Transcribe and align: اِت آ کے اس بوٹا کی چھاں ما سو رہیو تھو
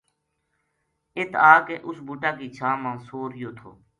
اِت 1.17 1.31
آ 1.51 1.53
کے 1.67 1.75
اس 1.87 1.97
بوٹا 2.05 2.31
کی 2.39 2.47
چھاں 2.55 2.75
ما 2.81 2.91
سو 3.07 3.19
رہیو 3.29 3.49
تھو 3.57 3.71